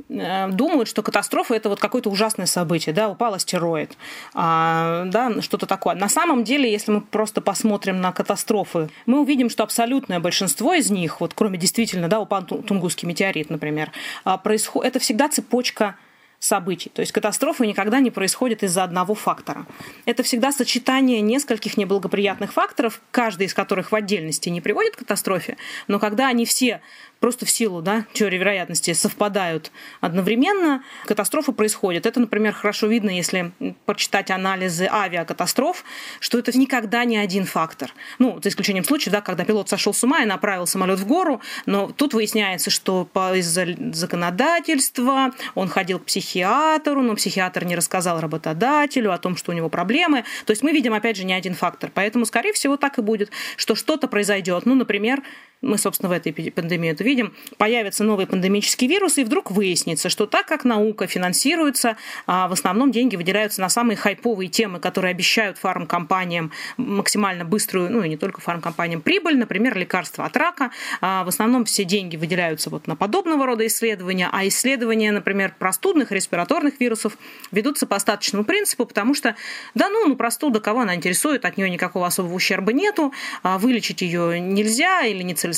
[0.10, 3.95] э, думают, что катастрофа это вот какое-то ужасное событие, да, упал астероид,
[4.34, 5.93] а, да, что-то такое.
[5.93, 10.89] На самом деле, если мы просто посмотрим на катастрофы, мы увидим, что абсолютное большинство из
[10.89, 13.91] них, вот кроме действительно, да, упал Тунгусский метеорит, например,
[14.23, 15.97] а, происходит, это всегда цепочка
[16.43, 16.91] событий.
[16.93, 19.65] То есть катастрофы никогда не происходят из-за одного фактора.
[20.06, 25.56] Это всегда сочетание нескольких неблагоприятных факторов, каждый из которых в отдельности не приводит к катастрофе,
[25.88, 26.82] но когда они все
[27.23, 32.05] просто в силу да, теории вероятности совпадают одновременно, катастрофы происходят.
[32.05, 33.53] Это, например, хорошо видно, если
[33.86, 35.86] почитать анализы авиакатастроф,
[36.19, 37.93] что это никогда не один фактор.
[38.19, 41.39] Ну, за исключением случаев, да, когда пилот сошел с ума и направил самолет в гору,
[41.65, 49.13] но тут выясняется, что из-за законодательства он ходил к психиатру, но психиатр не рассказал работодателю
[49.13, 50.25] о том, что у него проблемы.
[50.45, 51.89] То есть мы видим, опять же, не один фактор.
[51.93, 54.65] Поэтому, скорее всего, так и будет, что что-то произойдет.
[54.65, 55.23] Ну, например,
[55.63, 60.26] мы, собственно, в этой пандемии это видим, появится новый пандемический вирус, и вдруг выяснится, что
[60.26, 61.97] так как наука финансируется,
[62.28, 68.04] а в основном деньги выделяются на самые хайповые темы, которые обещают фармкомпаниям максимально быструю, ну
[68.04, 70.71] и не только фармкомпаниям, прибыль, например, лекарства от рака.
[71.02, 76.12] А в основном все деньги выделяются вот на подобного рода исследования, а исследования, например, простудных
[76.12, 77.17] респираторных вирусов
[77.52, 79.36] ведутся по остаточному принципу, потому что,
[79.76, 84.02] да ну, ну простуда, кого она интересует, от нее никакого особого ущерба нету, а вылечить
[84.02, 85.52] ее нельзя или нецелесообразно,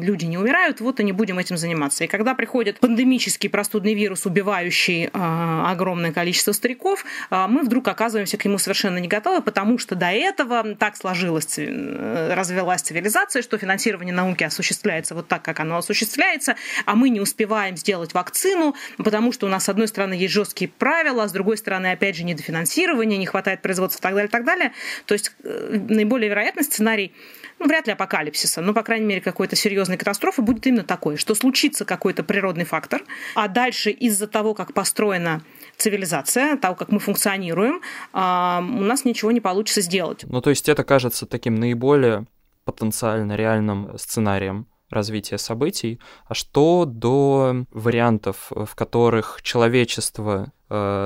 [0.00, 2.04] люди не умирают, вот и не будем этим заниматься.
[2.04, 8.36] И когда приходит пандемический простудный вирус, убивающий э, огромное количество стариков, э, мы вдруг оказываемся
[8.36, 13.58] к нему совершенно не готовы, потому что до этого так сложилась, э, развелась цивилизация, что
[13.58, 19.32] финансирование науки осуществляется вот так, как оно осуществляется, а мы не успеваем сделать вакцину, потому
[19.32, 22.24] что у нас, с одной стороны, есть жесткие правила, а с другой стороны, опять же,
[22.24, 24.72] недофинансирование, не хватает производства и так далее, и так далее.
[25.06, 27.12] То есть наиболее вероятный сценарий
[27.58, 31.34] ну, вряд ли апокалипсиса, но, по крайней мере, какой-то серьезной катастрофы будет именно такой, что
[31.34, 33.02] случится какой-то природный фактор,
[33.34, 35.42] а дальше из-за того, как построена
[35.76, 37.80] цивилизация, того, как мы функционируем,
[38.12, 40.24] а, у нас ничего не получится сделать.
[40.24, 42.26] Ну, то есть это кажется таким наиболее
[42.64, 46.00] потенциально реальным сценарием развития событий.
[46.26, 50.52] А что до вариантов, в которых человечество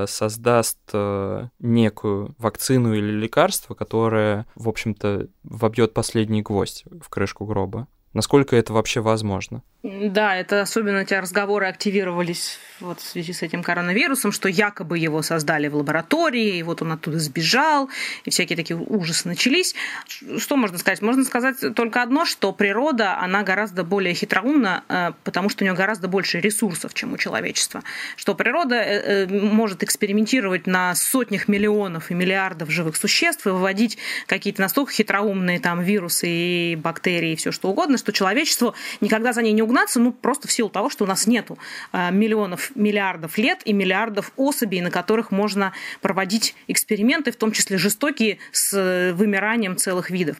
[0.09, 7.88] создаст э, некую вакцину или лекарство, которое, в общем-то, вобьет последний гвоздь в крышку гроба?
[8.14, 9.62] Насколько это вообще возможно?
[9.85, 15.23] Да, это особенно эти разговоры активировались вот в связи с этим коронавирусом, что якобы его
[15.23, 17.88] создали в лаборатории, и вот он оттуда сбежал,
[18.25, 19.77] и всякие такие ужасы начались.
[20.38, 21.01] Что можно сказать?
[21.01, 25.75] Можно сказать только одно, что природа, она гораздо более хитроумна, э, потому что у нее
[25.75, 27.83] гораздо больше ресурсов, чем у человечества.
[28.16, 33.99] Что природа э, э, может экспериментировать на сотнях миллионов и миллиардов живых существ и выводить
[34.26, 39.42] какие-то настолько хитроумные там вирусы и бактерии и все что угодно, что человечеству никогда за
[39.42, 41.59] ней не угнаться, ну, просто в силу того, что у нас нету
[41.92, 47.78] э, миллионов, миллиардов лет и миллиардов особей, на которых можно проводить эксперименты, в том числе
[47.78, 50.36] жестокие, с э, вымиранием целых видов.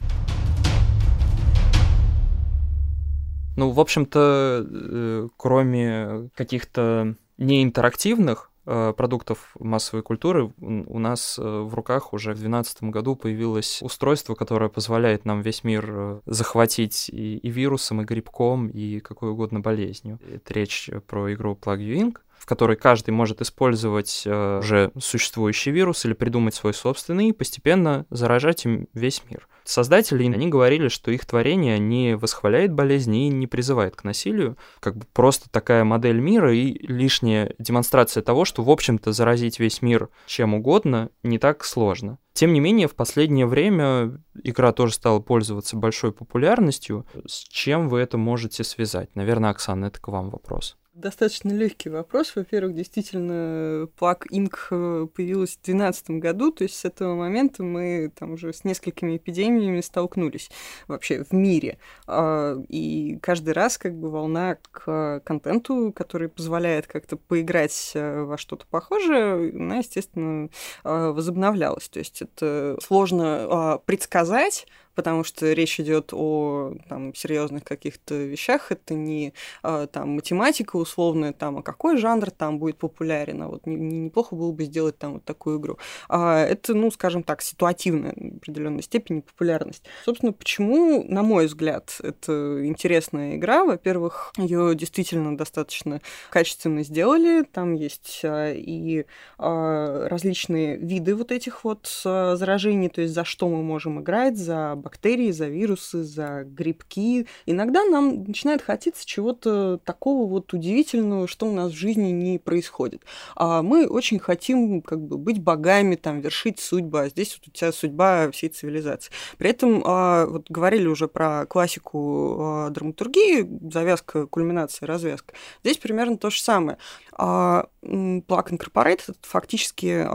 [3.55, 8.48] Ну, в общем-то, э, кроме каких-то неинтерактивных
[8.95, 14.69] продуктов массовой культуры у нас э, в руках уже в 2012 году появилось устройство, которое
[14.69, 20.19] позволяет нам весь мир э, захватить и, и вирусом, и грибком, и какой угодно болезнью.
[20.31, 25.71] Это речь про игру Plug You Inc в которой каждый может использовать э, уже существующий
[25.71, 29.48] вирус или придумать свой собственный и постепенно заражать им весь мир.
[29.69, 34.97] Создатели, они говорили, что их творение не восхваляет болезни и не призывает к насилию, как
[34.97, 40.09] бы просто такая модель мира и лишняя демонстрация того, что, в общем-то, заразить весь мир
[40.25, 42.17] чем угодно не так сложно.
[42.33, 47.05] Тем не менее, в последнее время игра тоже стала пользоваться большой популярностью.
[47.27, 49.15] С чем вы это можете связать?
[49.15, 52.35] Наверное, Оксана, это к вам вопрос достаточно легкий вопрос.
[52.35, 54.55] Во-первых, действительно, Inc.
[54.71, 59.17] Э, появилась в 2012 году, то есть с этого момента мы там уже с несколькими
[59.17, 60.49] эпидемиями столкнулись
[60.87, 61.77] вообще в мире.
[62.07, 68.37] А, и каждый раз как бы волна к контенту, который позволяет как-то поиграть э, во
[68.37, 70.49] что-то похожее, она, естественно,
[70.83, 71.89] э, возобновлялась.
[71.89, 78.71] То есть это сложно а, предсказать, потому что речь идет о там, серьезных каких-то вещах.
[78.71, 79.33] Это не
[79.63, 83.41] а, там, математика условная, там, а какой жанр там будет популярен.
[83.43, 85.77] А вот не, не, неплохо было бы сделать там вот такую игру.
[86.07, 89.83] А, это, ну, скажем так, ситуативная в определенной степени популярность.
[90.03, 93.63] Собственно, почему, на мой взгляд, это интересная игра?
[93.65, 97.43] Во-первых, ее действительно достаточно качественно сделали.
[97.43, 99.05] Там есть а, и
[99.37, 105.31] различные виды вот этих вот заражений, то есть за что мы можем играть, за бактерии,
[105.31, 107.27] за вирусы, за грибки.
[107.45, 113.03] Иногда нам начинает хотеться чего-то такого вот удивительного, что у нас в жизни не происходит.
[113.35, 117.51] А мы очень хотим как бы быть богами, там, вершить судьбу, а здесь вот у
[117.51, 119.11] тебя судьба всей цивилизации.
[119.37, 125.33] При этом а, вот говорили уже про классику а, драматургии, завязка, кульминация, развязка.
[125.63, 126.77] Здесь примерно то же самое.
[127.13, 130.05] А, Plug Incorporated фактически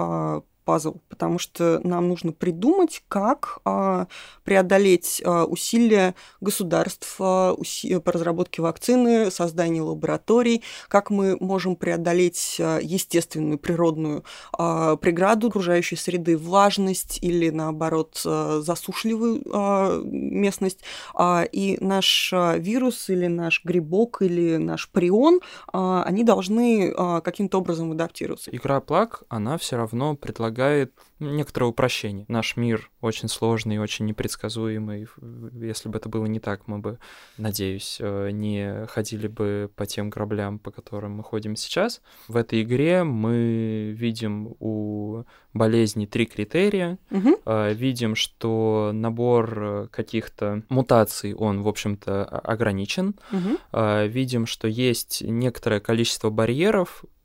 [0.65, 4.07] пазл, потому что нам нужно придумать, как а,
[4.45, 7.55] преодолеть а, усилия государств а,
[8.05, 17.19] по разработке вакцины, созданию лабораторий, как мы можем преодолеть естественную природную преграду окружающей среды, влажность
[17.23, 19.43] или, наоборот, засушливую
[20.05, 20.81] местность.
[21.53, 25.41] И наш вирус или наш грибок или наш прион,
[25.73, 26.93] они должны
[27.23, 28.51] каким-то образом адаптироваться.
[28.51, 32.27] Игра Плак, она все равно предлагает предлагает некоторое упрощение.
[32.29, 35.09] Наш мир очень сложный, очень непредсказуемый.
[35.53, 36.99] Если бы это было не так, мы бы,
[37.39, 42.03] надеюсь, э, не ходили бы по тем граблям, по которым мы ходим сейчас.
[42.29, 46.99] В этой игре мы видим у болезни три критерия.
[47.11, 47.43] Угу.
[47.75, 53.15] Видим, что набор каких-то мутаций, он, в общем-то, ограничен.
[53.33, 53.79] Угу.
[54.09, 57.24] Видим, что есть некоторое количество барьеров, Э,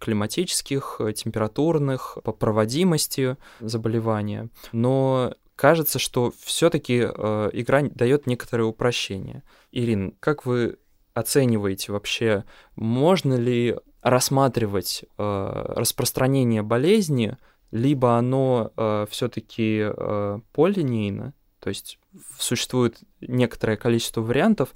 [0.00, 4.48] климатических, э, температурных, по проводимости заболевания.
[4.72, 9.42] Но кажется, что все-таки э, игра дает некоторое упрощение.
[9.72, 10.78] Ирин, как вы
[11.14, 12.44] оцениваете вообще,
[12.76, 17.36] можно ли рассматривать э, распространение болезни,
[17.70, 21.98] либо оно э, все-таки э, полинейно, то есть
[22.38, 24.70] существует некоторое количество вариантов,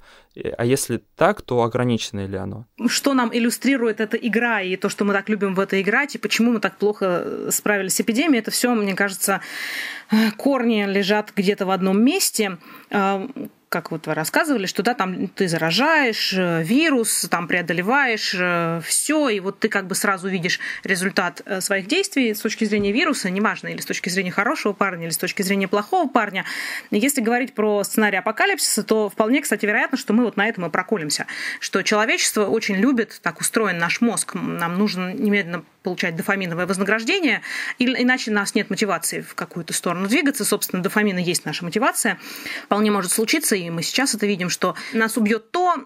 [0.57, 2.65] а если так, то ограничено ли оно?
[2.87, 6.19] Что нам иллюстрирует эта игра и то, что мы так любим в это играть, и
[6.19, 9.41] почему мы так плохо справились с эпидемией, это все, мне кажется,
[10.37, 12.57] корни лежат где-то в одном месте
[13.75, 19.27] как вот вы рассказывали, что да, там ты заражаешь э, вирус, там преодолеваешь э, все,
[19.27, 23.29] и вот ты как бы сразу видишь результат э, своих действий с точки зрения вируса,
[23.29, 26.45] неважно, или с точки зрения хорошего парня, или с точки зрения плохого парня.
[26.89, 30.69] Если говорить про сценарий апокалипсиса, то вполне, кстати, вероятно, что мы вот на этом и
[30.69, 31.25] проколемся,
[31.59, 37.41] что человечество очень любит, так устроен наш мозг, нам нужно немедленно получать дофаминовое вознаграждение,
[37.79, 40.43] иначе у нас нет мотивации в какую-то сторону двигаться.
[40.43, 42.19] Собственно, дофамина есть наша мотивация.
[42.65, 45.85] Вполне может случиться, и мы сейчас это видим, что нас убьет то,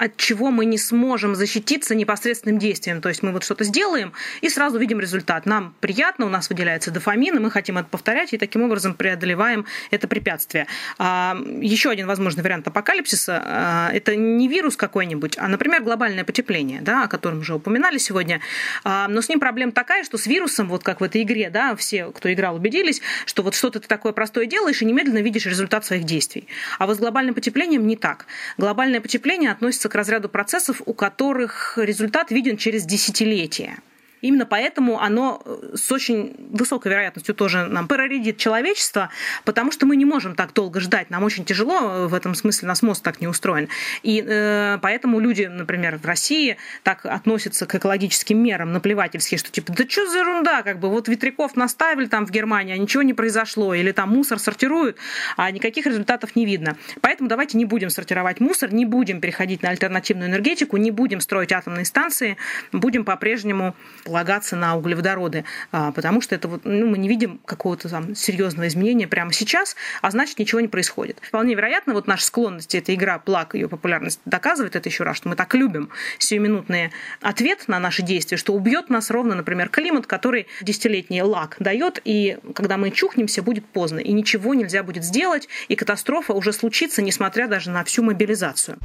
[0.00, 3.02] от чего мы не сможем защититься непосредственным действием.
[3.02, 5.44] То есть мы вот что-то сделаем и сразу видим результат.
[5.44, 9.66] Нам приятно, у нас выделяется дофамин, и мы хотим это повторять, и таким образом преодолеваем
[9.90, 10.66] это препятствие.
[10.96, 16.80] А, еще один возможный вариант апокалипсиса а,– это не вирус какой-нибудь, а, например, глобальное потепление,
[16.80, 18.40] да, о котором уже упоминали сегодня.
[18.84, 21.76] А, но с ним проблема такая, что с вирусом, вот как в этой игре, да,
[21.76, 25.84] все, кто играл, убедились, что вот что-то ты такое простое делаешь и немедленно видишь результат
[25.84, 26.48] своих действий.
[26.78, 28.24] А вот с глобальным потеплением не так.
[28.56, 33.78] Глобальное потепление относится к разряду процессов, у которых результат виден через десятилетия.
[34.20, 39.10] Именно поэтому оно э, с очень высокой вероятностью тоже нам проредит человечество,
[39.44, 41.10] потому что мы не можем так долго ждать.
[41.10, 43.68] Нам очень тяжело, э, в этом смысле нас мозг так не устроен.
[44.02, 49.72] И э, поэтому люди, например, в России так относятся к экологическим мерам наплевательски, что типа,
[49.72, 53.14] да что за ерунда, как бы вот ветряков наставили там в Германии, а ничего не
[53.14, 54.96] произошло, или там мусор сортируют,
[55.36, 56.76] а никаких результатов не видно.
[57.00, 61.52] Поэтому давайте не будем сортировать мусор, не будем переходить на альтернативную энергетику, не будем строить
[61.52, 62.36] атомные станции,
[62.72, 63.74] будем по-прежнему
[64.10, 68.66] полагаться на углеводороды, а, потому что это вот, ну, мы не видим какого-то там серьезного
[68.66, 71.18] изменения прямо сейчас, а значит ничего не происходит.
[71.22, 75.28] Вполне вероятно, вот наша склонность, эта игра Плак, ее популярность доказывает это еще раз, что
[75.28, 76.90] мы так любим сиюминутный
[77.20, 82.38] ответ на наши действия, что убьет нас ровно, например, климат, который десятилетний лак дает, и
[82.56, 87.46] когда мы чухнемся, будет поздно, и ничего нельзя будет сделать, и катастрофа уже случится, несмотря
[87.46, 88.76] даже на всю мобилизацию.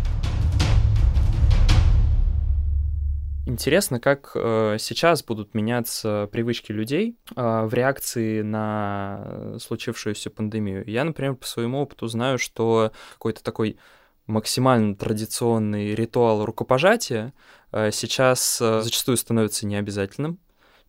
[3.48, 10.84] Интересно, как э, сейчас будут меняться привычки людей э, в реакции на случившуюся пандемию.
[10.90, 13.78] Я, например, по своему опыту знаю, что какой-то такой
[14.26, 17.34] максимально традиционный ритуал рукопожатия
[17.72, 20.40] э, сейчас э, зачастую становится необязательным,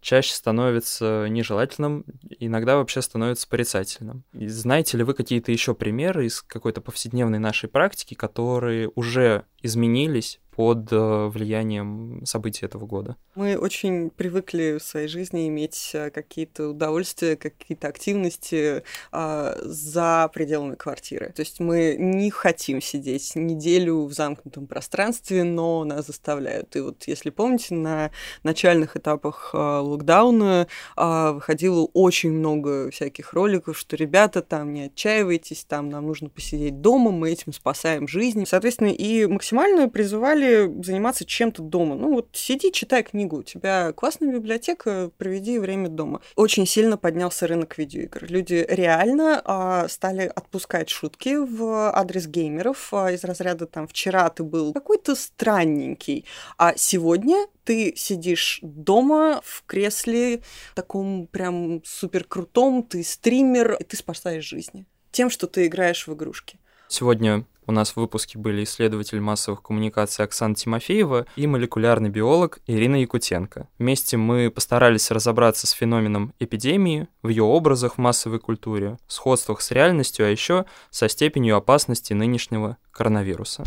[0.01, 2.07] чаще становится нежелательным,
[2.39, 4.25] иногда вообще становится порицательным.
[4.33, 10.41] И знаете ли вы какие-то еще примеры из какой-то повседневной нашей практики, которые уже изменились
[10.57, 13.17] под э, влиянием событий этого года.
[13.35, 18.83] Мы очень привыкли в своей жизни иметь э, какие-то удовольствия, какие-то активности
[19.13, 21.31] а, за пределами квартиры.
[21.37, 26.75] То есть мы не хотим сидеть неделю в замкнутом пространстве, но нас заставляют.
[26.75, 28.11] И вот если помните, на
[28.43, 35.67] начальных этапах а, локдауна а, выходило очень много всяких роликов, что ребята, там не отчаивайтесь,
[35.67, 38.47] там нам нужно посидеть дома, мы этим спасаем жизнь.
[38.47, 41.95] Соответственно, и максимально призывали или заниматься чем-то дома.
[41.95, 46.21] Ну вот сиди, читай книгу, у тебя классная библиотека, проведи время дома.
[46.37, 48.27] Очень сильно поднялся рынок видеоигр.
[48.29, 54.43] Люди реально а, стали отпускать шутки в адрес геймеров а, из разряда там «вчера ты
[54.43, 56.25] был какой-то странненький,
[56.59, 60.43] а сегодня ты сидишь дома в кресле
[60.75, 64.87] таком прям супер крутом, ты стример, и ты спасаешь жизни
[65.17, 66.59] тем, что ты играешь в игрушки.
[66.89, 72.97] Сегодня у нас в выпуске были исследователь массовых коммуникаций Оксана Тимофеева и молекулярный биолог Ирина
[72.97, 73.69] Якутенко.
[73.79, 79.73] Вместе мы постарались разобраться с феноменом эпидемии, в ее образах в массовой культуре, сходствах с
[79.73, 83.65] реальностью, а еще со степенью опасности нынешнего коронавируса.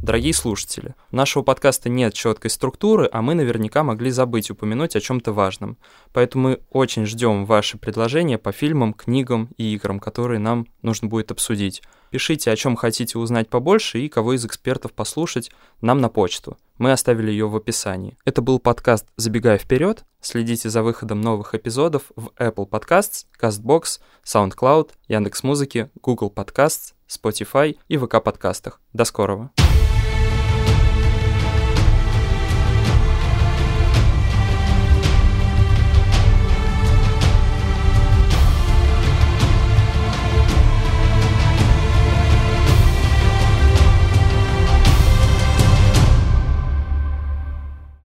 [0.00, 5.00] Дорогие слушатели, у нашего подкаста нет четкой структуры, а мы наверняка могли забыть упомянуть о
[5.00, 5.76] чем-то важном.
[6.12, 11.32] Поэтому мы очень ждем ваши предложения по фильмам, книгам и играм, которые нам нужно будет
[11.32, 11.82] обсудить.
[12.10, 16.56] Пишите, о чем хотите узнать побольше и кого из экспертов послушать нам на почту.
[16.78, 18.16] Мы оставили ее в описании.
[18.24, 20.04] Это был подкаст «Забегая вперед».
[20.20, 27.98] Следите за выходом новых эпизодов в Apple Podcasts, CastBox, SoundCloud, Яндекс.Музыки, Google Podcasts, Spotify и
[27.98, 28.80] ВК подкастах.
[28.92, 29.50] До скорого!